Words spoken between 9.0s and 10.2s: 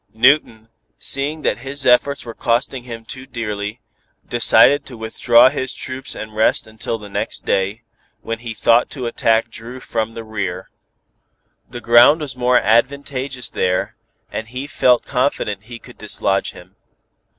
attack Dru from